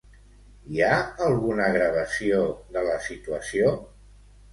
[0.75, 0.93] Hi ha
[1.25, 2.39] alguna gravació
[2.79, 3.75] de la situació?